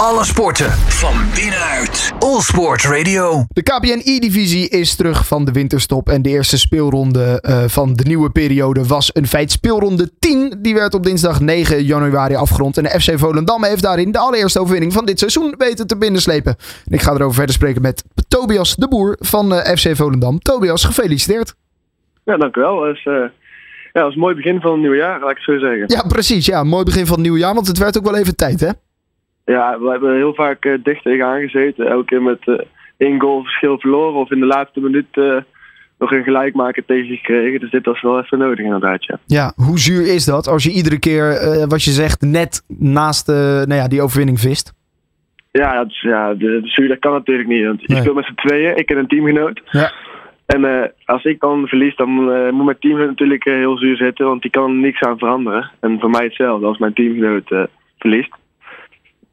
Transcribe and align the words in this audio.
Alle 0.00 0.24
sporten 0.24 0.70
van 0.70 1.14
binnenuit. 1.34 2.12
All 2.18 2.40
Sport 2.40 2.82
Radio. 2.82 3.44
De 3.48 3.62
KPN 3.62 4.00
E-divisie 4.04 4.68
is 4.68 4.96
terug 4.96 5.26
van 5.26 5.44
de 5.44 5.52
winterstop. 5.52 6.08
En 6.08 6.22
de 6.22 6.28
eerste 6.28 6.58
speelronde 6.58 7.42
uh, 7.48 7.64
van 7.64 7.92
de 7.94 8.04
nieuwe 8.04 8.30
periode 8.30 8.86
was 8.86 9.10
een 9.14 9.26
feit. 9.26 9.50
Speelronde 9.50 10.10
10. 10.18 10.58
Die 10.58 10.74
werd 10.74 10.94
op 10.94 11.02
dinsdag 11.02 11.40
9 11.40 11.82
januari 11.84 12.34
afgerond. 12.34 12.76
En 12.76 12.82
de 12.82 13.00
FC 13.00 13.18
Volendam 13.18 13.64
heeft 13.64 13.82
daarin 13.82 14.12
de 14.12 14.18
allereerste 14.18 14.60
overwinning 14.60 14.92
van 14.92 15.06
dit 15.06 15.18
seizoen 15.18 15.54
weten 15.58 15.86
te 15.86 15.98
binnenslepen. 15.98 16.56
En 16.86 16.92
ik 16.94 17.02
ga 17.02 17.12
erover 17.12 17.34
verder 17.34 17.54
spreken 17.54 17.82
met 17.82 18.04
Tobias 18.28 18.74
de 18.76 18.88
Boer 18.88 19.16
van 19.20 19.52
uh, 19.52 19.58
FC 19.58 19.96
Volendam. 19.96 20.38
Tobias, 20.38 20.84
gefeliciteerd. 20.84 21.54
Ja, 22.24 22.36
dankjewel. 22.36 22.80
Dat 22.80 22.94
is, 22.94 23.04
uh, 23.04 23.14
ja, 23.92 24.00
dat 24.00 24.08
is 24.08 24.14
een 24.14 24.20
mooi 24.20 24.34
begin 24.34 24.60
van 24.60 24.70
het 24.70 24.80
nieuwe 24.80 24.96
jaar, 24.96 25.20
laat 25.20 25.30
ik 25.30 25.36
het 25.36 25.44
zo 25.44 25.58
zeggen. 25.58 25.84
Ja, 25.86 26.02
precies. 26.08 26.46
Ja, 26.46 26.64
mooi 26.64 26.84
begin 26.84 27.06
van 27.06 27.14
het 27.14 27.22
nieuwe 27.22 27.38
jaar. 27.38 27.54
Want 27.54 27.66
het 27.66 27.78
werd 27.78 27.98
ook 27.98 28.04
wel 28.04 28.16
even 28.16 28.36
tijd, 28.36 28.60
hè? 28.60 28.70
Ja, 29.46 29.78
we 29.78 29.90
hebben 29.90 30.14
heel 30.14 30.34
vaak 30.34 30.64
uh, 30.64 30.78
dicht 30.82 31.02
tegenaan 31.02 31.40
gezeten. 31.40 31.86
Elke 31.86 32.04
keer 32.04 32.22
met 32.22 32.46
uh, 32.46 32.60
één 32.96 33.20
goal 33.20 33.42
verschil 33.42 33.78
verloren. 33.78 34.20
Of 34.20 34.30
in 34.30 34.40
de 34.40 34.46
laatste 34.46 34.80
minuut 34.80 35.06
uh, 35.12 35.36
nog 35.98 36.12
een 36.12 36.22
gelijkmaker 36.22 36.84
tegengekregen. 36.84 37.60
Dus 37.60 37.70
dit 37.70 37.86
was 37.86 38.02
wel 38.02 38.20
even 38.20 38.38
nodig 38.38 38.64
inderdaad, 38.64 39.04
ja. 39.04 39.18
Ja, 39.26 39.52
hoe 39.56 39.78
zuur 39.78 40.14
is 40.14 40.24
dat 40.24 40.48
als 40.48 40.64
je 40.64 40.70
iedere 40.70 40.98
keer, 40.98 41.24
wat 41.68 41.82
je 41.82 41.90
zegt, 41.90 42.20
net 42.20 42.64
naast 42.78 43.26
nou 43.26 43.74
ja, 43.74 43.88
die 43.88 44.02
overwinning 44.02 44.40
vist? 44.40 44.72
Ja, 45.52 45.74
dat, 45.74 45.86
is, 45.86 46.00
ja 46.00 46.34
de, 46.34 46.60
de 46.60 46.68
zuur 46.68 46.88
dat 46.88 46.98
kan 46.98 47.12
natuurlijk 47.12 47.48
niet. 47.48 47.64
Want 47.64 47.80
je 47.80 47.86
nee. 47.88 48.00
speelt 48.00 48.16
met 48.16 48.24
z'n 48.24 48.34
tweeën. 48.34 48.76
Ik 48.76 48.90
en 48.90 48.98
een 48.98 49.06
teamgenoot. 49.06 49.60
Ja. 49.70 49.92
En 50.46 50.92
als 51.04 51.24
ik 51.24 51.40
dan 51.40 51.66
verlies, 51.66 51.96
dan 51.96 52.10
moet 52.54 52.64
mijn 52.64 52.78
teamgenoot 52.80 53.08
natuurlijk 53.08 53.44
heel 53.44 53.78
zuur 53.78 53.96
zitten. 53.96 54.26
Want 54.26 54.42
die 54.42 54.50
kan 54.50 54.80
niks 54.80 55.00
aan 55.00 55.18
veranderen. 55.18 55.70
En 55.80 56.00
voor 56.00 56.10
mij 56.10 56.24
hetzelfde. 56.24 56.66
Als 56.66 56.78
mijn 56.78 56.94
teamgenoot 56.94 57.68
verliest 57.98 58.34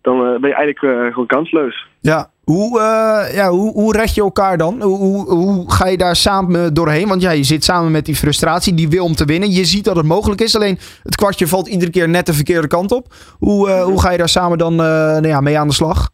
dan 0.03 0.15
uh, 0.15 0.39
ben 0.39 0.49
je 0.49 0.55
eigenlijk 0.55 0.81
uh, 0.81 1.11
gewoon 1.11 1.25
kansloos. 1.25 1.87
Ja, 1.99 2.29
hoe, 2.43 2.79
uh, 2.79 3.35
ja 3.35 3.49
hoe, 3.49 3.73
hoe 3.73 3.97
red 3.97 4.15
je 4.15 4.21
elkaar 4.21 4.57
dan? 4.57 4.81
Hoe, 4.81 4.97
hoe, 4.97 5.29
hoe, 5.29 5.71
ga 5.71 5.87
je 5.87 5.97
daar 5.97 6.15
samen 6.15 6.73
doorheen? 6.73 7.07
Want 7.07 7.21
ja, 7.21 7.31
je 7.31 7.43
zit 7.43 7.63
samen 7.63 7.91
met 7.91 8.05
die 8.05 8.15
frustratie, 8.15 8.73
die 8.73 8.89
wil 8.89 9.05
om 9.05 9.15
te 9.15 9.25
winnen. 9.25 9.51
Je 9.51 9.65
ziet 9.65 9.85
dat 9.85 9.95
het 9.95 10.05
mogelijk 10.05 10.41
is, 10.41 10.55
alleen 10.55 10.77
het 11.03 11.15
kwartje 11.15 11.47
valt 11.47 11.67
iedere 11.67 11.91
keer 11.91 12.09
net 12.09 12.25
de 12.25 12.33
verkeerde 12.33 12.67
kant 12.67 12.91
op. 12.91 13.05
Hoe, 13.39 13.69
hoe 13.69 14.01
ga 14.01 14.11
je 14.11 14.17
daar 14.17 14.29
samen 14.29 14.57
dan 14.57 14.75
nou 14.75 15.27
ja, 15.27 15.41
mee 15.41 15.57
aan 15.57 15.67
de 15.67 15.73
slag? 15.73 16.09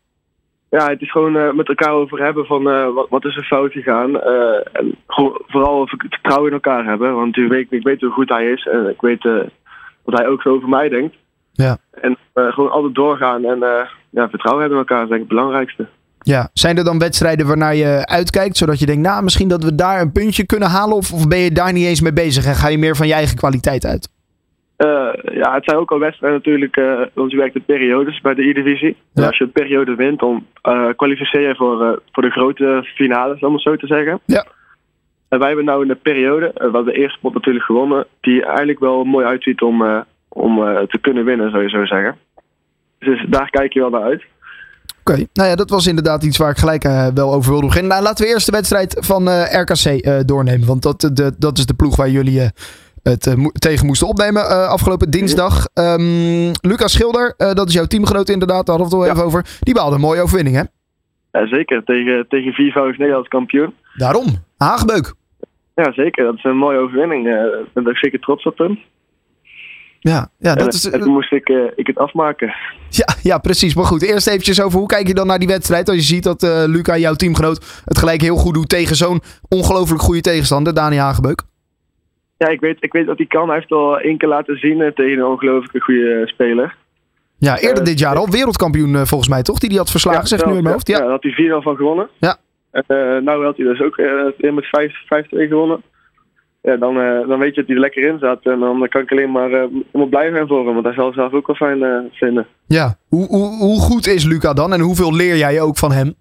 Ja, 0.70 0.90
het 0.90 1.02
is 1.02 1.12
gewoon 1.12 1.56
met 1.56 1.68
elkaar 1.68 1.94
over 1.94 2.24
hebben 2.24 2.46
van 2.46 2.64
wat, 2.94 3.10
wat 3.10 3.26
is 3.26 3.36
er 3.36 3.44
fout 3.44 3.72
gegaan. 3.72 4.22
en 4.72 4.96
gewoon, 5.08 5.42
vooral 5.48 5.88
vertrouwen 5.88 6.48
in 6.48 6.54
elkaar 6.54 6.86
hebben. 6.86 7.16
Want 7.16 7.38
ik 7.38 7.50
weet, 7.50 7.72
ik 7.72 7.84
weet 7.84 8.02
hoe 8.02 8.12
goed 8.12 8.30
hij 8.30 8.46
is 8.46 8.68
en 8.68 8.90
ik 8.90 9.02
weet 9.02 9.24
wat 10.04 10.18
hij 10.18 10.28
ook 10.28 10.42
zo 10.42 10.50
over 10.50 10.70
mij 10.70 10.90
denkt. 10.90 11.16
Ja. 11.52 11.78
En 12.02 12.18
uh, 12.36 12.54
gewoon 12.54 12.72
altijd 12.72 12.96
doorgaan 12.96 13.46
en 13.46 13.58
uh, 13.58 13.70
ja, 14.10 14.30
vertrouwen 14.30 14.64
hebben 14.64 14.80
in 14.80 14.88
elkaar 14.88 15.04
is 15.04 15.10
denk 15.10 15.22
ik 15.22 15.28
het 15.28 15.38
belangrijkste. 15.38 15.88
Ja, 16.20 16.50
zijn 16.54 16.78
er 16.78 16.84
dan 16.84 17.00
wedstrijden 17.00 17.48
waarnaar 17.48 17.76
je 17.76 18.06
uitkijkt, 18.06 18.58
zodat 18.58 18.80
je 18.80 18.86
denkt, 18.86 19.02
nou, 19.02 19.24
misschien 19.24 19.48
dat 19.48 19.64
we 19.64 19.76
daar 19.76 20.02
een 20.02 20.12
puntje 20.12 20.46
kunnen 20.46 20.70
halen? 20.70 20.96
Of, 20.96 21.14
of 21.14 21.28
ben 21.28 21.40
je 21.40 21.52
daar 21.52 21.74
niet 21.74 21.86
eens 21.86 22.02
mee 22.02 22.14
bezig 22.14 22.46
en 22.46 22.56
ga 22.56 22.68
je 22.68 22.78
meer 22.78 22.96
van 22.96 23.08
je 23.08 23.14
eigen 23.14 23.38
kwaliteit 23.38 23.86
uit? 23.86 24.10
Uh, 24.78 25.10
ja, 25.34 25.54
het 25.54 25.64
zijn 25.64 25.78
ook 25.78 25.92
al 25.92 26.00
wedstrijden 26.00 26.38
natuurlijk, 26.38 26.76
want 27.14 27.32
je 27.32 27.38
werkt 27.38 27.56
in 27.56 27.64
periodes 27.66 28.22
bij 28.22 28.34
de 28.34 28.50
E-divisie. 28.50 28.96
Ja. 29.14 29.26
Als 29.26 29.38
je 29.38 29.44
een 29.44 29.52
periode 29.52 29.96
wint, 29.96 30.20
dan 30.20 30.46
kwalificeer 30.96 31.48
je 31.48 31.56
voor, 31.56 32.02
voor 32.12 32.24
de 32.24 32.30
grote 32.30 32.90
finales, 32.96 33.40
om 33.40 33.54
het 33.54 33.62
zo 33.62 33.76
te 33.76 33.88
zeggen. 33.88 34.20
Ja. 34.26 34.46
En 35.30 35.40
wij 35.40 35.48
hebben 35.48 35.66
nou 35.66 35.82
in 35.82 35.88
de 35.88 35.96
periode, 35.96 36.52
we 36.54 36.62
hebben 36.62 36.86
de 36.86 37.00
eerste 37.00 37.20
pot 37.22 37.34
natuurlijk 37.34 37.66
gewonnen, 37.66 38.06
die 38.22 38.46
eigenlijk 38.46 38.80
wel 38.80 39.04
mooi 39.04 39.26
uitziet 39.26 39.62
om 39.62 40.06
om 40.30 40.58
uh, 40.58 40.80
te 40.80 40.98
kunnen 41.02 41.26
winnen, 41.26 41.52
zou 41.52 41.64
je 41.64 41.70
zo 41.70 41.86
zeggen. 41.86 42.18
Dus 43.00 43.26
daar 43.30 43.50
kijk 43.50 43.74
je 43.74 43.80
wel 43.80 43.90
naar 43.90 44.02
uit. 44.02 44.24
Oké, 45.00 45.12
okay. 45.12 45.28
nou 45.34 45.50
ja, 45.50 45.56
dat 45.56 45.70
was 45.70 45.88
inderdaad 45.88 46.24
iets 46.24 46.38
waar 46.38 46.50
ik 46.50 46.58
gelijk 46.58 46.86
uh, 46.86 47.08
wel 47.14 47.34
over 47.34 47.52
wilde 47.52 47.66
beginnen. 47.66 47.92
Nou, 47.92 48.04
laten 48.04 48.26
we 48.26 48.32
eerst 48.32 48.46
de 48.46 48.52
wedstrijd 48.52 48.98
van 49.00 49.28
uh, 49.28 49.54
RKC 49.54 50.28
doornemen. 50.28 50.68
Want 50.68 50.82
dat, 50.82 51.00
de, 51.00 51.32
dat 51.38 51.58
is 51.58 51.66
de 51.66 51.74
ploeg 51.74 51.96
waar 51.96 52.10
jullie 52.10 52.50
het 53.04 53.36
tegen 53.60 53.86
moesten 53.86 54.08
opnemen 54.08 54.70
afgelopen 54.70 55.10
dinsdag. 55.10 55.68
Um, 55.74 56.52
Lucas 56.62 56.92
Schilder, 56.92 57.34
dat 57.38 57.68
is 57.68 57.74
jouw 57.74 57.86
teamgenoot 57.86 58.30
inderdaad, 58.30 58.66
daar 58.66 58.78
hadden 58.78 58.98
we 58.98 59.04
het 59.04 59.12
al 59.12 59.16
ja. 59.16 59.28
even 59.28 59.40
over. 59.40 59.58
Die 59.60 59.74
behaalde 59.74 59.96
een 59.96 60.02
mooie 60.02 60.22
overwinning, 60.22 60.56
hè? 60.56 60.64
Ja, 61.32 61.48
zeker. 61.48 61.84
Tegen, 61.84 62.26
tegen 62.28 62.54
viervoudig 62.54 62.98
Nederlands 62.98 63.28
kampioen. 63.28 63.74
Daarom, 63.96 64.26
Haagbeuk. 64.58 65.14
Ja, 65.76 65.92
zeker. 65.92 66.26
Dat 66.26 66.36
is 66.36 66.44
een 66.44 66.58
mooie 66.58 66.78
overwinning. 66.78 67.28
Ik 67.28 67.74
ben 67.74 67.88
er 67.88 67.98
zeker 67.98 68.20
trots 68.20 68.46
op 68.46 68.58
hem. 68.58 68.80
Ja, 70.00 70.30
ja 70.38 70.56
dat 70.56 70.68
en, 70.68 70.74
is. 70.74 70.90
En 70.90 71.00
toen 71.00 71.14
moest 71.14 71.32
ik, 71.32 71.50
uh, 71.50 71.72
ik 71.76 71.88
het 71.88 71.98
afmaken. 71.98 72.54
Ja, 72.90 73.06
ja, 73.24 73.38
precies. 73.38 73.76
Maar 73.76 73.86
goed, 73.86 74.04
eerst 74.04 74.28
eventjes 74.28 74.62
over 74.62 74.80
hoe 74.80 74.88
kijk 74.88 75.08
je 75.08 75.14
dan 75.14 75.28
naar 75.28 75.40
die 75.40 75.48
wedstrijd? 75.48 75.90
Als 75.90 75.98
je 75.98 76.04
ziet 76.04 76.24
dat 76.24 76.44
uh, 76.44 76.64
Luca, 76.66 76.98
jouw 76.98 77.14
teamgenoot, 77.14 77.82
het 77.86 77.98
gelijk 77.98 78.22
heel 78.22 78.36
goed 78.36 78.54
doet 78.54 78.70
tegen 78.70 78.96
zo'n 78.96 79.22
ongelooflijk 79.50 80.02
goede 80.02 80.22
tegenstander, 80.22 80.74
Dani 80.74 80.98
Hagebeuk. 80.98 81.42
Ja, 82.38 82.48
ik 82.48 82.60
weet, 82.60 82.78
ik 82.80 82.92
weet 82.92 83.06
dat 83.06 83.18
hij 83.18 83.28
kan. 83.28 83.48
Hij 83.48 83.58
heeft 83.58 83.72
al 83.72 84.00
één 84.00 84.18
keer 84.18 84.30
laten 84.30 84.58
zien 84.58 84.80
uh, 84.80 84.92
tegen 84.92 85.18
een 85.18 85.26
ongelooflijke 85.26 85.80
goede 85.80 86.22
speler. 86.26 86.76
Ja, 87.38 87.58
eerder 87.58 87.84
dit 87.84 88.00
jaar 88.00 88.16
al 88.16 88.30
wereldkampioen 88.30 89.08
volgens 89.08 89.30
mij, 89.30 89.42
toch? 89.42 89.60
Die 89.60 89.70
die 89.70 89.78
had 89.78 89.90
verslagen, 89.90 90.22
ja, 90.22 90.28
zegt 90.28 90.46
nu 90.46 90.56
in 90.56 90.64
mijn 90.64 90.74
hoofd. 90.74 90.88
Ja, 90.88 90.96
ja 90.96 91.02
daar 91.02 91.12
had 91.12 91.24
hij 91.24 91.32
4 91.32 91.62
van 91.62 91.76
gewonnen. 91.76 92.10
Ja. 92.20 92.38
Nou 93.22 93.46
had 93.46 93.58
hij 93.58 93.66
dus 93.66 93.82
ook 93.82 93.98
met 94.38 94.66
5-2 94.66 95.48
gewonnen 95.48 95.84
ja, 96.62 96.76
dan, 96.76 96.98
uh, 96.98 97.28
dan 97.28 97.40
weet 97.40 97.56
je 97.56 97.62
dat 97.62 97.66
hij 97.66 97.76
er 97.76 97.82
lekker 97.82 98.04
in 98.04 98.20
zat. 98.20 98.44
En 98.44 98.60
dan 98.60 98.88
kan 98.90 99.02
ik 99.02 99.12
alleen 99.12 99.32
maar 99.32 99.52
uh, 99.52 100.10
blij 100.10 100.32
zijn 100.32 100.48
voor 100.48 100.66
hem. 100.66 100.74
Want 100.74 100.86
hij 100.86 100.94
zal 100.94 101.14
zelf 101.14 101.34
ook 101.34 101.48
wel 101.48 101.56
fijn 101.56 101.80
uh, 101.80 101.98
vinden. 102.12 102.48
Ja, 102.68 102.96
hoe, 103.10 103.28
hoe, 103.28 103.58
hoe 103.58 103.80
goed 103.80 104.08
is 104.08 104.26
Luca 104.26 104.54
dan? 104.54 104.74
En 104.74 104.80
hoeveel 104.80 105.16
leer 105.16 105.36
jij 105.36 105.62
ook 105.62 105.78
van 105.78 105.92
hem? 105.92 106.14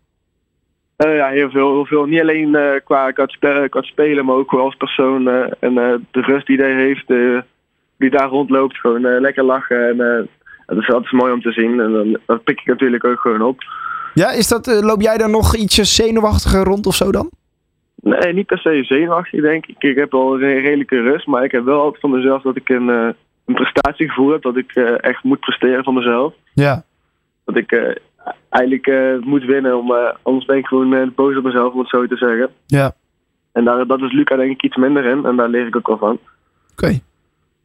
ja, 0.96 1.28
heel 1.28 1.50
veel, 1.50 1.72
heel 1.72 1.86
veel. 1.86 2.04
Niet 2.04 2.20
alleen 2.20 2.56
qua, 2.84 3.10
qua, 3.10 3.26
qua, 3.68 3.82
spelen, 3.82 4.24
maar 4.24 4.34
ook 4.34 4.52
als 4.52 4.74
persoon. 4.74 5.28
en 5.60 5.74
de 6.10 6.20
rust 6.20 6.46
die 6.46 6.58
hij 6.58 6.74
heeft, 6.74 7.06
die 7.98 8.10
daar 8.10 8.28
rondloopt. 8.28 8.76
Gewoon 8.76 9.20
lekker 9.20 9.44
lachen. 9.44 9.88
En 9.88 10.28
dat 10.66 10.78
is 10.78 10.90
altijd 10.92 11.12
mooi 11.12 11.32
om 11.32 11.42
te 11.42 11.52
zien. 11.52 11.80
En 11.80 11.92
dan, 11.92 12.18
dat 12.26 12.44
pik 12.44 12.60
ik 12.60 12.66
natuurlijk 12.66 13.04
ook 13.04 13.20
gewoon 13.20 13.42
op. 13.42 13.60
Ja, 14.14 14.30
is 14.30 14.48
dat, 14.48 14.66
loop 14.66 15.00
jij 15.00 15.18
daar 15.18 15.30
nog 15.30 15.56
ietsje 15.56 15.84
zenuwachtiger 15.84 16.64
rond 16.64 16.86
of 16.86 16.94
zo 16.94 17.12
dan? 17.12 17.30
Nee, 18.02 18.32
niet 18.32 18.46
per 18.46 18.58
se 18.58 18.84
zenuwachtig, 18.84 19.40
denk 19.40 19.66
ik. 19.66 19.76
Ik 19.78 19.96
heb 19.96 20.10
wel 20.10 20.34
een 20.34 20.60
redelijke 20.60 21.00
rust, 21.00 21.26
maar 21.26 21.44
ik 21.44 21.52
heb 21.52 21.64
wel 21.64 21.80
altijd 21.80 22.00
van 22.00 22.10
mezelf 22.10 22.42
dat 22.42 22.56
ik 22.56 22.68
een, 22.68 22.88
uh, 22.88 23.08
een 23.44 23.54
prestatiegevoel 23.54 24.30
heb. 24.30 24.42
Dat 24.42 24.56
ik 24.56 24.74
uh, 24.74 25.04
echt 25.04 25.22
moet 25.22 25.40
presteren 25.40 25.84
van 25.84 25.94
mezelf. 25.94 26.34
Ja. 26.54 26.84
Dat 27.44 27.56
ik 27.56 27.72
uh, 27.72 27.94
eigenlijk 28.48 29.20
moet 29.24 29.44
winnen, 29.44 29.78
om, 29.78 29.92
anders 30.22 30.44
ben 30.44 30.56
ik 30.56 30.66
gewoon 30.66 31.12
boos 31.14 31.36
op 31.36 31.44
mezelf, 31.44 31.72
om 31.72 31.78
het 31.78 31.88
zo 31.88 32.06
te 32.06 32.16
zeggen. 32.16 32.50
Ja. 32.66 32.92
En 33.52 33.64
daar, 33.64 33.86
dat 33.86 34.00
is 34.00 34.12
Luca 34.12 34.36
denk 34.36 34.50
ik 34.50 34.62
iets 34.62 34.76
minder 34.76 35.04
in, 35.04 35.24
en 35.24 35.36
daar 35.36 35.48
leer 35.48 35.66
ik 35.66 35.76
ook 35.76 35.86
wel 35.86 35.98
van. 35.98 36.12
Oké. 36.12 36.20
Okay. 36.72 37.02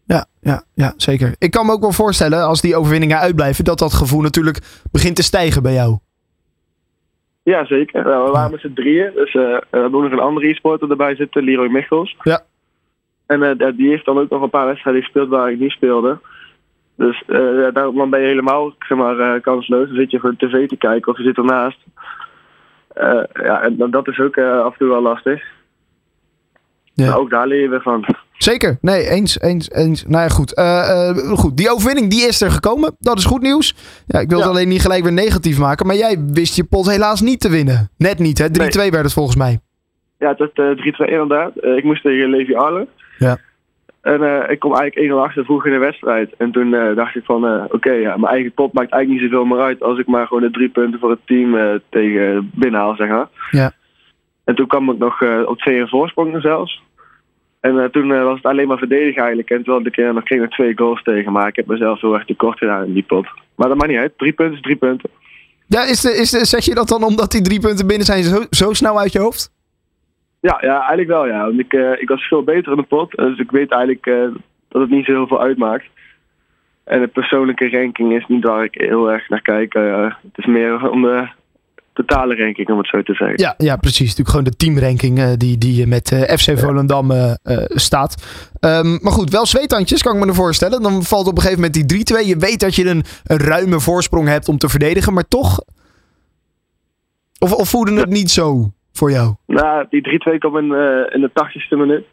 Ja, 0.05 0.25
ja, 0.41 0.63
ja, 0.73 0.93
zeker. 0.97 1.35
Ik 1.37 1.51
kan 1.51 1.65
me 1.65 1.71
ook 1.71 1.81
wel 1.81 1.91
voorstellen, 1.91 2.45
als 2.45 2.61
die 2.61 2.75
overwinningen 2.75 3.17
uitblijven, 3.17 3.63
dat 3.63 3.79
dat 3.79 3.93
gevoel 3.93 4.21
natuurlijk 4.21 4.59
begint 4.91 5.15
te 5.15 5.23
stijgen 5.23 5.63
bij 5.63 5.73
jou. 5.73 5.97
Ja, 7.43 7.65
zeker. 7.65 8.03
Nou, 8.03 8.25
we 8.25 8.31
waren 8.31 8.51
met 8.51 8.59
z'n 8.59 8.73
drieën. 8.73 9.11
Dus 9.15 9.33
uh, 9.33 9.43
we 9.43 9.61
hebben 9.69 9.93
ook 9.93 10.03
nog 10.03 10.11
een 10.11 10.19
andere 10.19 10.47
e-sporter 10.47 10.89
erbij 10.89 11.15
zitten, 11.15 11.43
Leroy 11.43 11.67
Michels. 11.67 12.15
Ja. 12.21 12.41
En 13.25 13.41
uh, 13.41 13.71
die 13.77 13.89
heeft 13.89 14.05
dan 14.05 14.19
ook 14.19 14.29
nog 14.29 14.41
een 14.41 14.49
paar 14.49 14.65
wedstrijden 14.65 15.03
gespeeld 15.03 15.29
waar 15.29 15.51
ik 15.51 15.59
niet 15.59 15.71
speelde. 15.71 16.19
Dus 16.95 17.23
uh, 17.27 17.73
daar, 17.73 17.91
dan 17.93 18.09
ben 18.09 18.19
je 18.19 18.27
helemaal 18.27 18.73
zeg 18.79 18.97
maar, 18.97 19.41
kansloos. 19.41 19.87
Dan 19.87 19.95
zit 19.95 20.11
je 20.11 20.19
voor 20.19 20.35
de 20.37 20.47
tv 20.47 20.67
te 20.67 20.77
kijken 20.77 21.11
of 21.11 21.17
je 21.17 21.23
zit 21.23 21.37
ernaast. 21.37 21.79
ja, 23.33 23.61
en 23.61 23.77
dat 23.89 24.07
is 24.07 24.19
ook 24.19 24.37
af 24.37 24.71
en 24.71 24.77
toe 24.77 24.89
wel 24.89 25.01
lastig. 25.01 25.43
Ja. 26.93 27.07
Maar 27.07 27.17
ook 27.17 27.29
daar 27.29 27.47
leer 27.47 27.61
je 27.61 27.69
weer 27.69 27.81
van. 27.81 28.05
Zeker. 28.37 28.77
Nee, 28.81 29.09
eens, 29.09 29.41
eens, 29.41 29.71
eens. 29.71 30.05
Nou 30.07 30.23
ja, 30.23 30.29
goed. 30.29 30.57
Uh, 30.57 30.65
uh, 30.65 31.31
goed. 31.31 31.57
Die 31.57 31.71
overwinning 31.71 32.09
die 32.09 32.27
is 32.27 32.41
er 32.41 32.51
gekomen. 32.51 32.95
Dat 32.99 33.17
is 33.17 33.25
goed 33.25 33.41
nieuws. 33.41 33.75
Ja, 34.07 34.19
ik 34.19 34.29
wil 34.29 34.39
het 34.39 34.47
alleen 34.47 34.67
niet 34.67 34.81
gelijk 34.81 35.03
weer 35.03 35.13
negatief 35.13 35.59
maken. 35.59 35.87
Maar 35.87 35.95
jij 35.95 36.17
wist 36.33 36.55
je 36.55 36.63
pot 36.63 36.89
helaas 36.89 37.21
niet 37.21 37.39
te 37.39 37.49
winnen. 37.49 37.89
Net 37.97 38.19
niet, 38.19 38.37
hè? 38.37 38.47
3-2 38.47 38.51
nee. 38.51 38.91
werd 38.91 39.03
het 39.03 39.13
volgens 39.13 39.35
mij. 39.35 39.59
Ja, 40.19 40.29
het 40.35 40.53
werd 40.55 40.79
uh, 40.79 41.07
3-2 41.07 41.11
inderdaad. 41.11 41.51
ik 41.55 41.83
moest 41.83 42.01
tegen 42.01 42.29
Levi 42.29 42.55
Arlen. 42.55 42.87
Ja. 43.17 43.37
En 44.01 44.49
ik 44.49 44.59
kom 44.59 44.75
eigenlijk 44.75 45.11
1-0 45.11 45.15
achter 45.15 45.45
vroeg 45.45 45.65
in 45.65 45.71
de 45.71 45.77
wedstrijd. 45.77 46.33
En 46.37 46.51
toen 46.51 46.71
dacht 46.95 47.15
ik 47.15 47.23
van, 47.25 47.63
oké, 47.63 47.75
okay, 47.75 47.99
ja, 47.99 48.17
mijn 48.17 48.33
eigen 48.33 48.51
pot 48.51 48.73
maakt 48.73 48.91
eigenlijk 48.91 49.21
niet 49.21 49.31
zoveel 49.31 49.55
meer 49.55 49.65
uit... 49.65 49.81
als 49.81 49.99
ik 49.99 50.07
maar 50.07 50.27
gewoon 50.27 50.43
de 50.43 50.51
drie 50.51 50.69
punten 50.69 50.99
voor 50.99 51.09
het 51.09 51.19
team 51.25 51.79
tegen 51.89 52.51
binnenhaal, 52.53 52.95
zeg 52.95 53.09
maar. 53.09 53.27
Ja. 53.51 53.71
En 54.43 54.55
toen 54.55 54.67
kwam 54.67 54.91
ik 54.91 54.97
nog 54.97 55.23
op 55.45 55.57
2 55.57 55.87
voorsprong 55.87 56.41
zelfs. 56.41 56.81
En 57.63 57.75
uh, 57.75 57.85
toen 57.85 58.09
uh, 58.09 58.23
was 58.23 58.35
het 58.35 58.45
alleen 58.45 58.67
maar 58.67 58.77
verdedigen 58.77 59.17
eigenlijk. 59.17 59.49
En 59.49 59.63
toen 59.63 59.73
had 59.73 59.85
ik 59.85 59.97
uh, 59.97 60.13
nog 60.13 60.23
kreeg 60.23 60.39
nog 60.39 60.49
twee 60.49 60.77
goals 60.77 61.03
tegen. 61.03 61.31
Maar 61.31 61.47
ik 61.47 61.55
heb 61.55 61.65
mezelf 61.65 62.01
heel 62.01 62.13
erg 62.13 62.25
tekort 62.25 62.57
gedaan 62.57 62.85
in 62.85 62.93
die 62.93 63.03
pot. 63.03 63.27
Maar 63.55 63.67
dat 63.67 63.77
maakt 63.77 63.89
niet 63.89 63.99
uit. 63.99 64.17
Drie 64.17 64.33
punten 64.33 64.55
is 64.55 64.61
drie 64.61 64.75
punten. 64.75 65.09
Ja, 65.67 65.83
is 65.83 66.01
de, 66.01 66.11
is 66.11 66.31
de, 66.31 66.45
zeg 66.45 66.65
je 66.65 66.75
dat 66.75 66.87
dan 66.87 67.03
omdat 67.03 67.31
die 67.31 67.41
drie 67.41 67.59
punten 67.59 67.87
binnen 67.87 68.05
zijn 68.05 68.23
zo, 68.23 68.45
zo 68.49 68.73
snel 68.73 68.99
uit 68.99 69.11
je 69.11 69.19
hoofd? 69.19 69.51
Ja, 70.39 70.57
ja 70.61 70.77
eigenlijk 70.77 71.07
wel 71.07 71.27
ja. 71.27 71.45
Want 71.45 71.59
ik, 71.59 71.73
ik 71.99 72.09
was 72.09 72.27
veel 72.27 72.43
beter 72.43 72.71
in 72.71 72.77
de 72.77 72.83
pot. 72.83 73.11
Dus 73.11 73.39
ik 73.39 73.51
weet 73.51 73.71
eigenlijk 73.71 74.05
dat 74.69 74.81
het 74.81 74.89
niet 74.89 75.05
zo 75.05 75.11
heel 75.11 75.27
veel 75.27 75.41
uitmaakt. 75.41 75.85
En 76.83 76.99
de 76.99 77.07
persoonlijke 77.07 77.69
ranking 77.69 78.13
is 78.13 78.25
niet 78.27 78.43
waar 78.43 78.63
ik 78.63 78.73
heel 78.73 79.11
erg 79.11 79.29
naar 79.29 79.41
kijk. 79.41 79.73
Het 79.73 80.37
is 80.37 80.45
meer 80.45 80.89
om 80.89 81.01
de 81.01 81.27
totale 81.93 82.35
ranking, 82.35 82.69
om 82.69 82.77
het 82.77 82.87
zo 82.87 83.01
te 83.01 83.13
zeggen. 83.13 83.39
Ja, 83.39 83.53
ja 83.57 83.75
precies. 83.75 84.15
Natuurlijk 84.15 84.29
gewoon 84.29 84.43
de 84.43 84.55
teamranking 84.55 85.19
uh, 85.19 85.33
die, 85.37 85.57
die 85.57 85.87
met 85.87 86.11
uh, 86.11 86.21
FC 86.21 86.59
Volendam 86.59 87.11
staat. 87.67 88.11
Um, 88.59 88.99
maar 89.01 89.11
goed, 89.11 89.29
wel 89.29 89.45
zweethandjes 89.45 90.01
kan 90.01 90.17
ik 90.17 90.25
me 90.25 90.33
voorstellen. 90.33 90.81
Dan 90.81 91.03
valt 91.03 91.27
op 91.27 91.35
een 91.35 91.41
gegeven 91.41 91.61
moment 91.63 91.89
die 91.89 92.23
3-2. 92.23 92.27
Je 92.27 92.37
weet 92.37 92.59
dat 92.59 92.75
je 92.75 92.89
een, 92.89 93.03
een 93.23 93.37
ruime 93.37 93.79
voorsprong 93.79 94.27
hebt 94.27 94.47
om 94.47 94.57
te 94.57 94.69
verdedigen, 94.69 95.13
maar 95.13 95.27
toch... 95.27 95.59
Of, 97.39 97.53
of 97.53 97.69
voelde 97.69 97.99
het 97.99 98.09
niet 98.09 98.31
zo 98.31 98.71
voor 98.91 99.11
jou? 99.11 99.33
Nou, 99.47 99.85
die 99.89 100.21
3-2 100.33 100.37
kwam 100.37 100.57
in, 100.57 100.63
in 101.13 101.21
de 101.21 101.29
80ste 101.29 101.77
minuut. 101.77 102.05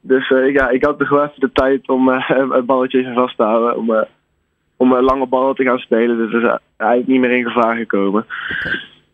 Dus 0.00 0.28
ja, 0.28 0.68
ik 0.68 0.84
had 0.84 0.98
nog 0.98 1.08
wel 1.08 1.24
even 1.24 1.40
de 1.40 1.52
tijd 1.52 1.88
om 1.88 2.08
het 2.58 2.66
balletje 2.66 2.98
even 2.98 3.14
vast 3.14 3.36
te 3.36 3.42
houden. 3.42 3.76
Om, 3.76 4.06
om 4.78 4.94
lange 4.94 5.26
ballen 5.26 5.54
te 5.54 5.64
gaan 5.64 5.78
spelen. 5.78 6.16
Dus 6.16 6.32
dat 6.32 6.42
is 6.42 6.58
eigenlijk 6.76 7.10
niet 7.10 7.20
meer 7.20 7.30
in 7.30 7.50
gevaar 7.50 7.76
gekomen. 7.76 8.26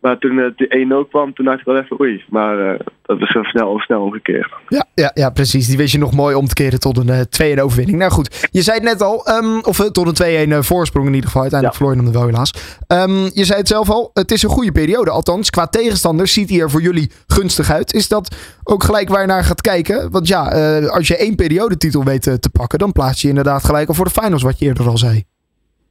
Maar 0.05 0.17
toen 0.17 0.37
het 0.37 0.57
de 0.57 1.03
1-0 1.05 1.09
kwam, 1.09 1.33
toen 1.33 1.45
dacht 1.45 1.59
ik 1.59 1.65
wel 1.65 1.77
even 1.77 2.01
oei. 2.01 2.23
Maar 2.29 2.59
uh, 2.59 2.79
dat 3.01 3.21
is 3.21 3.31
zo 3.31 3.43
snel, 3.43 3.79
snel 3.79 4.01
omgekeerd. 4.01 4.53
Ja, 4.67 4.85
ja, 4.93 5.11
ja, 5.13 5.29
precies. 5.29 5.67
Die 5.67 5.77
wist 5.77 5.91
je 5.91 5.97
nog 5.97 6.13
mooi 6.13 6.35
om 6.35 6.47
te 6.47 6.53
keren 6.53 6.79
tot 6.79 6.97
een 6.97 7.07
uh, 7.07 7.57
2-1 7.57 7.61
overwinning. 7.61 7.97
Nou 7.97 8.11
goed, 8.11 8.47
je 8.51 8.61
zei 8.61 8.77
het 8.77 8.85
net 8.85 9.01
al. 9.01 9.27
Um, 9.29 9.63
of 9.63 9.79
uh, 9.79 9.85
tot 9.85 10.19
een 10.19 10.53
2-1 10.53 10.57
voorsprong 10.59 11.07
in 11.07 11.13
ieder 11.13 11.29
geval. 11.29 11.41
Uiteindelijk 11.41 11.79
ja. 11.79 11.85
verloor 11.85 12.03
je 12.03 12.11
hem 12.11 12.19
wel 12.19 12.29
helaas. 12.31 12.53
Um, 12.87 13.29
je 13.33 13.45
zei 13.45 13.59
het 13.59 13.67
zelf 13.67 13.89
al. 13.89 14.09
Het 14.13 14.31
is 14.31 14.43
een 14.43 14.49
goede 14.49 14.71
periode. 14.71 15.11
Althans, 15.11 15.49
qua 15.49 15.67
tegenstander 15.67 16.27
ziet 16.27 16.49
hij 16.49 16.59
er 16.59 16.69
voor 16.69 16.81
jullie 16.81 17.11
gunstig 17.27 17.71
uit. 17.71 17.93
Is 17.93 18.07
dat 18.07 18.35
ook 18.63 18.83
gelijk 18.83 19.09
waar 19.09 19.21
je 19.21 19.27
naar 19.27 19.43
gaat 19.43 19.61
kijken? 19.61 20.11
Want 20.11 20.27
ja, 20.27 20.43
als 20.87 21.07
je 21.07 21.17
één 21.17 21.35
periodetitel 21.35 22.03
weet 22.03 22.21
te 22.21 22.49
pakken, 22.51 22.79
dan 22.79 22.91
plaats 22.91 23.21
je 23.21 23.27
inderdaad 23.27 23.63
gelijk 23.63 23.87
al 23.87 23.93
voor 23.93 24.05
de 24.05 24.21
finals, 24.21 24.43
wat 24.43 24.59
je 24.59 24.65
eerder 24.65 24.87
al 24.87 24.97
zei. 24.97 25.23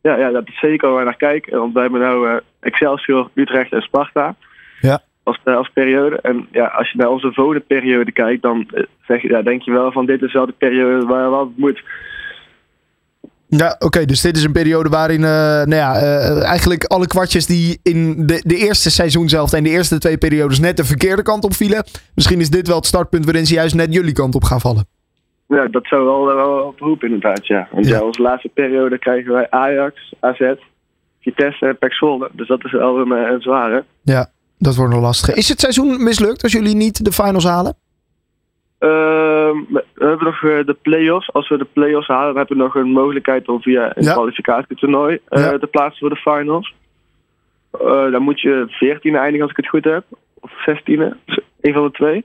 Ja, 0.08 0.16
ja, 0.16 0.30
dat 0.30 0.48
is 0.48 0.58
zeker 0.58 0.90
waar 0.90 1.04
naar 1.04 1.16
kijken. 1.16 1.58
Want 1.58 1.72
wij 1.72 1.82
hebben 1.82 2.00
nu 2.00 2.26
uh, 2.26 2.34
Excelsior, 2.60 3.30
Utrecht 3.34 3.72
en 3.72 3.80
Sparta 3.80 4.34
ja. 4.80 5.02
als, 5.22 5.40
uh, 5.44 5.56
als 5.56 5.70
periode. 5.72 6.18
En 6.20 6.48
ja, 6.50 6.66
als 6.66 6.90
je 6.90 6.98
naar 6.98 7.08
onze 7.08 7.32
vodenperiode 7.32 8.12
kijkt, 8.12 8.42
dan 8.42 8.68
uh, 8.74 8.82
zeg, 9.06 9.22
ja, 9.22 9.42
denk 9.42 9.62
je 9.62 9.72
wel 9.72 9.92
van 9.92 10.06
dit 10.06 10.22
is 10.22 10.32
wel 10.32 10.46
de 10.46 10.54
periode 10.58 11.06
waar 11.06 11.30
wat 11.30 11.48
moet. 11.56 11.82
Ja, 13.46 13.72
oké. 13.74 13.84
Okay, 13.84 14.04
dus 14.04 14.20
dit 14.20 14.36
is 14.36 14.44
een 14.44 14.52
periode 14.52 14.88
waarin 14.88 15.20
nou 15.20 15.74
ja, 15.74 15.94
eigenlijk 16.42 16.84
alle 16.84 17.06
kwartjes 17.06 17.46
die 17.46 17.78
in 17.82 18.26
de, 18.26 18.42
de 18.46 18.56
eerste 18.56 18.90
seizoen 18.90 19.28
zelf 19.28 19.52
en 19.52 19.62
de 19.62 19.70
eerste 19.70 19.98
twee 19.98 20.18
periodes 20.18 20.58
net 20.60 20.76
de 20.76 20.84
verkeerde 20.84 21.22
kant 21.22 21.44
op 21.44 21.54
vielen. 21.54 21.84
Misschien 22.14 22.40
is 22.40 22.50
dit 22.50 22.66
wel 22.66 22.76
het 22.76 22.86
startpunt 22.86 23.24
waarin 23.24 23.46
ze 23.46 23.54
juist 23.54 23.74
net 23.74 23.94
jullie 23.94 24.12
kant 24.12 24.34
op 24.34 24.44
gaan 24.44 24.60
vallen. 24.60 24.86
Ja, 25.46 25.67
dat 25.67 25.87
zou 25.87 26.05
wel, 26.05 26.25
wel 26.25 26.62
oproepen 26.62 27.08
inderdaad, 27.08 27.46
ja. 27.46 27.69
Want 27.70 27.87
ja. 27.87 27.96
ja, 27.96 28.05
onze 28.05 28.23
laatste 28.23 28.49
periode 28.49 28.99
krijgen 28.99 29.32
wij 29.32 29.50
Ajax, 29.50 30.14
AZ, 30.20 30.52
Vitesse 31.20 31.67
en 31.67 31.79
PEC 31.79 31.93
Zwolle. 31.93 32.31
Dus 32.32 32.49
dat 32.49 32.64
is 32.64 32.73
wel 32.73 32.99
een, 32.99 33.11
een 33.11 33.41
zware. 33.41 33.85
Ja, 34.02 34.31
dat 34.58 34.76
wordt 34.76 34.93
nog 34.93 35.02
lastig. 35.02 35.35
Is 35.35 35.49
het 35.49 35.61
seizoen 35.61 36.02
mislukt 36.02 36.43
als 36.43 36.52
jullie 36.52 36.75
niet 36.75 37.05
de 37.05 37.12
finals 37.12 37.44
halen? 37.44 37.76
Uh, 38.81 38.91
we 38.91 39.85
hebben 39.94 40.25
nog 40.25 40.41
de 40.41 40.76
play-offs. 40.82 41.32
Als 41.32 41.49
we 41.49 41.58
de 41.58 41.67
play-offs 41.73 42.08
halen, 42.08 42.37
hebben 42.37 42.56
we 42.56 42.62
nog 42.62 42.75
een 42.75 42.91
mogelijkheid 42.91 43.49
om 43.49 43.62
via 43.62 43.96
een 43.96 44.05
ja. 44.05 44.12
kwalificatietoernooi 44.12 45.19
uh, 45.31 45.43
ja. 45.44 45.58
te 45.58 45.67
plaatsen 45.67 45.99
voor 45.99 46.08
de 46.08 46.17
finals. 46.17 46.75
Uh, 47.82 48.11
dan 48.12 48.23
moet 48.23 48.41
je 48.41 48.64
14 48.69 49.14
eindigen 49.17 49.43
als 49.43 49.50
ik 49.50 49.56
het 49.56 49.69
goed 49.69 49.85
heb. 49.85 50.05
Of 50.41 50.50
16e. 50.70 51.35
Een 51.64 51.72
van 51.72 51.84
de 51.84 51.90
twee. 51.90 52.25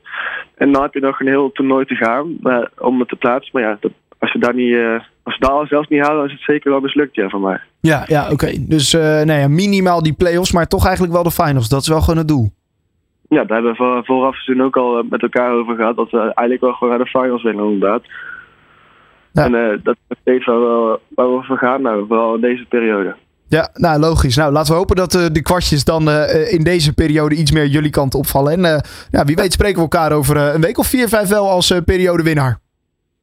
En 0.56 0.72
dan 0.72 0.82
heb 0.82 0.94
je 0.94 1.00
nog 1.00 1.20
een 1.20 1.28
heel 1.28 1.52
toernooi 1.52 1.86
te 1.86 1.96
gaan 1.96 2.38
uh, 2.44 2.66
om 2.78 3.00
het 3.00 3.10
te 3.10 3.16
plaatsen. 3.16 3.50
Maar 3.54 3.64
ja, 3.64 3.78
dat, 3.80 3.92
als 4.18 4.34
we 4.34 4.40
daar 4.40 4.56
niet, 4.56 4.72
uh, 4.72 5.00
als 5.24 5.38
we 5.38 5.46
daar 5.46 5.68
zelfs 5.68 5.88
niet 5.88 6.02
halen, 6.02 6.18
dan 6.18 6.26
is 6.26 6.32
het 6.32 6.42
zeker 6.42 6.72
wel 6.72 6.80
mislukt 6.80 7.16
ja, 7.16 7.30
van 7.30 7.42
mij. 7.42 7.60
Ja, 7.80 8.04
ja 8.08 8.24
oké. 8.24 8.34
Okay. 8.34 8.66
Dus 8.68 8.94
uh, 8.94 9.02
nou 9.02 9.40
ja, 9.40 9.48
minimaal 9.48 10.04
die 10.04 10.14
play-offs, 10.14 10.52
maar 10.52 10.68
toch 10.68 10.86
eigenlijk 10.86 11.14
wel 11.14 11.24
de 11.24 11.32
finals. 11.32 11.70
Dat 11.70 11.82
is 11.82 11.88
wel 11.88 12.02
gewoon 12.02 12.18
het 12.18 12.28
doel. 12.28 12.50
Ja, 13.30 13.44
daar 13.44 13.64
hebben 13.64 13.96
we 13.96 14.02
vooraf 14.04 14.36
seizoen 14.36 14.66
ook 14.66 14.78
al 14.78 15.04
met 15.10 15.22
elkaar 15.22 15.52
over 15.52 15.76
gehad. 15.76 15.96
Dat 15.96 16.10
we 16.10 16.20
eigenlijk 16.20 16.62
wel 16.62 16.74
gewoon 16.74 16.90
naar 16.90 17.04
de 17.04 17.20
finals 17.20 17.44
willen, 17.44 17.64
inderdaad. 17.64 18.04
Ja. 19.32 19.44
En 19.44 19.54
uh, 19.54 19.78
dat 19.84 19.96
is 20.08 20.18
steeds 20.22 20.46
wel 20.46 21.00
waar 21.16 21.38
we 21.38 21.44
voor 21.44 21.58
gaan, 21.58 21.82
nou, 21.82 22.08
vooral 22.08 22.36
in 22.36 22.42
deze 22.42 22.66
periode. 22.66 23.16
Ja, 23.50 23.70
nou 23.74 24.00
logisch. 24.00 24.36
Nou, 24.36 24.52
laten 24.52 24.72
we 24.72 24.78
hopen 24.78 24.96
dat 24.96 25.16
uh, 25.16 25.26
de 25.32 25.42
kwartjes 25.42 25.84
dan 25.84 26.10
uh, 26.10 26.52
in 26.52 26.64
deze 26.64 26.94
periode 26.94 27.36
iets 27.36 27.52
meer 27.52 27.66
jullie 27.68 27.90
kant 27.90 28.16
opvallen. 28.16 28.52
En 28.52 28.74
uh, 28.74 28.80
ja, 29.12 29.26
wie 29.26 29.36
weet 29.36 29.54
spreken 29.54 29.76
we 29.76 29.82
elkaar 29.82 30.12
over 30.12 30.38
een 30.38 30.62
week 30.62 30.78
of 30.78 30.88
vier, 30.88 31.08
vijf 31.08 31.30
wel 31.30 31.50
als 31.50 31.74
periodewinnaar. 31.86 32.60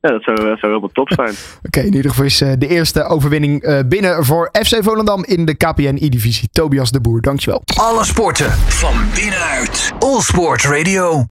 Ja, 0.01 0.11
dat 0.11 0.23
zou, 0.23 0.37
dat 0.37 0.59
zou 0.59 0.61
helemaal 0.61 0.91
top 0.93 1.11
zijn. 1.13 1.29
Oké, 1.57 1.67
okay, 1.67 1.85
in 1.85 1.95
ieder 1.95 2.11
geval 2.11 2.25
is 2.25 2.39
de 2.39 2.69
eerste 2.69 3.05
overwinning 3.05 3.85
binnen 3.89 4.25
voor 4.25 4.49
FC 4.53 4.77
Volendam 4.81 5.25
in 5.25 5.45
de 5.45 5.55
KPN 5.55 5.97
E-divisie. 6.01 6.49
Tobias 6.53 6.91
de 6.91 7.01
Boer, 7.01 7.21
dankjewel. 7.21 7.63
Alle 7.77 8.05
sporten 8.05 8.51
van 8.53 8.95
binnenuit. 9.15 9.93
All 9.99 10.21
Sport 10.21 10.63
Radio. 10.63 11.25